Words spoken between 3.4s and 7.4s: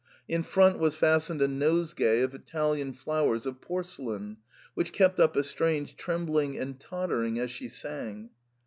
of porcelain, which kept up a strange tremb ling and tottering